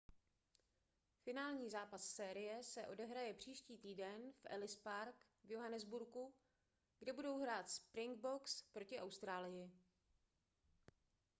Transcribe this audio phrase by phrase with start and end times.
[1.25, 6.33] finální zápas série se odehraje příští týden v ellis park v johannesburgu
[6.99, 9.71] kde budou hrát springboks proti austrálii